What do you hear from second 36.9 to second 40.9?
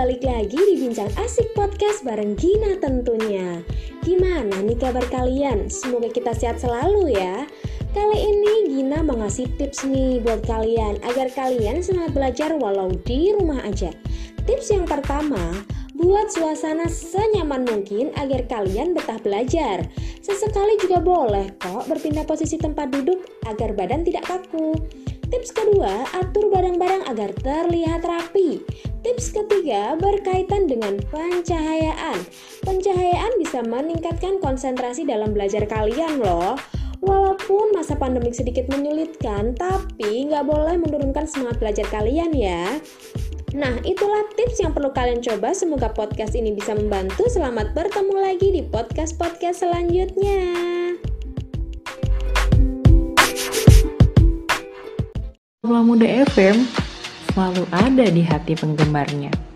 Walaupun masa pandemik sedikit menyulitkan, tapi nggak boleh